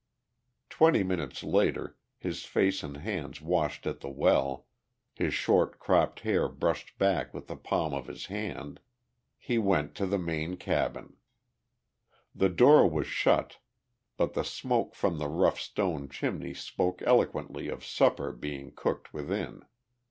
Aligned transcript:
Twenty 0.71 1.03
minutes 1.03 1.43
later, 1.43 1.95
his 2.17 2.43
face 2.43 2.81
and 2.81 2.97
hands 2.97 3.39
washed 3.39 3.85
at 3.85 3.99
the 3.99 4.09
well, 4.09 4.65
his 5.13 5.31
short 5.31 5.77
cropped 5.77 6.21
hair 6.21 6.47
brushed 6.49 6.97
back 6.97 7.31
with 7.35 7.45
the 7.45 7.55
palm 7.55 7.93
of 7.93 8.07
his 8.07 8.25
hand, 8.25 8.79
he 9.37 9.59
went 9.59 9.93
to 9.93 10.07
the 10.07 10.17
main 10.17 10.57
cabin. 10.57 11.17
The 12.33 12.49
door 12.49 12.89
was 12.89 13.05
shut 13.05 13.59
but 14.17 14.33
the 14.33 14.43
smoke 14.43 14.95
from 14.95 15.19
the 15.19 15.29
rough 15.29 15.59
stone 15.59 16.09
chimney 16.09 16.55
spoke 16.55 17.03
eloquently 17.03 17.67
of 17.69 17.85
supper 17.85 18.31
being 18.31 18.71
cooked 18.71 19.13
within. 19.13 19.61